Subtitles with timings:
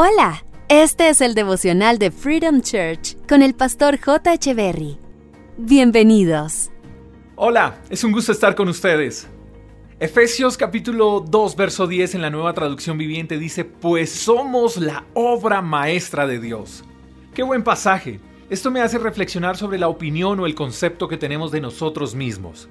[0.00, 4.54] Hola, este es el devocional de Freedom Church con el pastor J.
[4.54, 4.96] Berry.
[5.56, 6.70] Bienvenidos.
[7.34, 9.26] Hola, es un gusto estar con ustedes.
[9.98, 15.62] Efesios capítulo 2, verso 10 en la nueva traducción viviente dice, pues somos la obra
[15.62, 16.84] maestra de Dios.
[17.34, 18.20] Qué buen pasaje.
[18.50, 22.68] Esto me hace reflexionar sobre la opinión o el concepto que tenemos de nosotros mismos.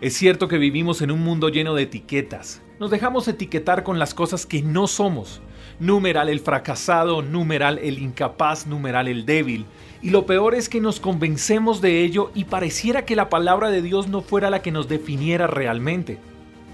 [0.00, 2.62] Es cierto que vivimos en un mundo lleno de etiquetas.
[2.78, 5.42] Nos dejamos etiquetar con las cosas que no somos.
[5.78, 9.66] Numeral el fracasado, numeral el incapaz, numeral el débil.
[10.00, 13.82] Y lo peor es que nos convencemos de ello y pareciera que la palabra de
[13.82, 16.18] Dios no fuera la que nos definiera realmente.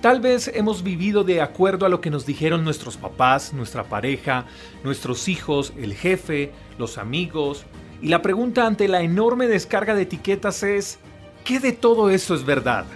[0.00, 4.46] Tal vez hemos vivido de acuerdo a lo que nos dijeron nuestros papás, nuestra pareja,
[4.84, 7.64] nuestros hijos, el jefe, los amigos.
[8.00, 11.00] Y la pregunta ante la enorme descarga de etiquetas es,
[11.42, 12.86] ¿qué de todo eso es verdad?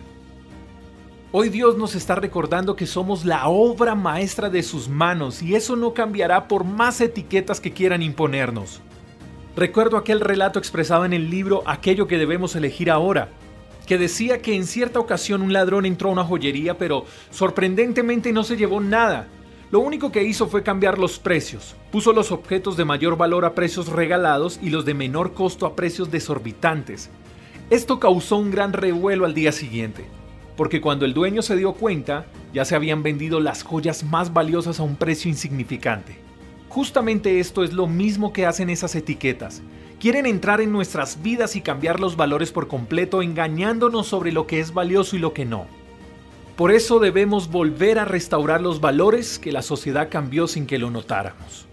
[1.33, 5.77] Hoy Dios nos está recordando que somos la obra maestra de sus manos y eso
[5.77, 8.81] no cambiará por más etiquetas que quieran imponernos.
[9.55, 13.29] Recuerdo aquel relato expresado en el libro Aquello que debemos elegir ahora,
[13.87, 18.43] que decía que en cierta ocasión un ladrón entró a una joyería pero sorprendentemente no
[18.43, 19.29] se llevó nada.
[19.71, 21.77] Lo único que hizo fue cambiar los precios.
[21.93, 25.77] Puso los objetos de mayor valor a precios regalados y los de menor costo a
[25.77, 27.09] precios desorbitantes.
[27.71, 30.09] Esto causó un gran revuelo al día siguiente
[30.57, 34.81] porque cuando el dueño se dio cuenta, ya se habían vendido las joyas más valiosas
[34.81, 36.17] a un precio insignificante.
[36.69, 39.63] Justamente esto es lo mismo que hacen esas etiquetas.
[39.99, 44.61] Quieren entrar en nuestras vidas y cambiar los valores por completo, engañándonos sobre lo que
[44.61, 45.67] es valioso y lo que no.
[46.57, 50.91] Por eso debemos volver a restaurar los valores que la sociedad cambió sin que lo
[50.91, 51.67] notáramos.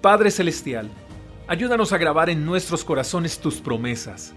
[0.00, 0.88] Padre Celestial,
[1.46, 4.34] ayúdanos a grabar en nuestros corazones tus promesas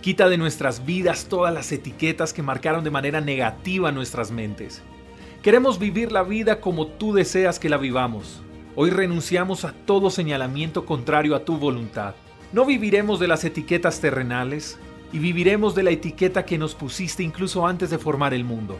[0.00, 4.80] Quita de nuestras vidas todas las etiquetas que marcaron de manera negativa nuestras mentes.
[5.42, 8.40] Queremos vivir la vida como tú deseas que la vivamos.
[8.76, 12.14] Hoy renunciamos a todo señalamiento contrario a tu voluntad.
[12.52, 14.78] No viviremos de las etiquetas terrenales
[15.12, 18.78] y viviremos de la etiqueta que nos pusiste incluso antes de formar el mundo.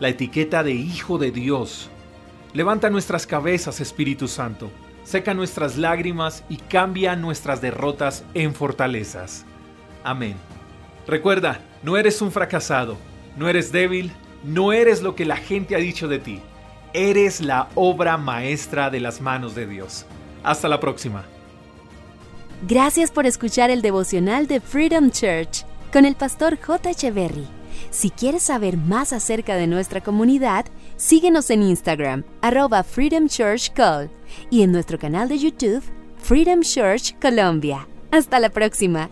[0.00, 1.88] La etiqueta de Hijo de Dios.
[2.52, 4.70] Levanta nuestras cabezas, Espíritu Santo.
[5.02, 9.46] Seca nuestras lágrimas y cambia nuestras derrotas en fortalezas.
[10.04, 10.36] Amén.
[11.08, 12.98] Recuerda, no eres un fracasado,
[13.38, 14.12] no eres débil,
[14.44, 16.40] no eres lo que la gente ha dicho de ti.
[16.92, 20.04] Eres la obra maestra de las manos de Dios.
[20.44, 21.24] Hasta la próxima.
[22.68, 26.90] Gracias por escuchar el devocional de Freedom Church con el pastor J.
[26.90, 27.46] Echeverry.
[27.90, 34.10] Si quieres saber más acerca de nuestra comunidad, síguenos en Instagram, arroba Freedom Church Call,
[34.50, 35.82] y en nuestro canal de YouTube,
[36.18, 37.88] Freedom Church Colombia.
[38.10, 39.08] Hasta la próxima.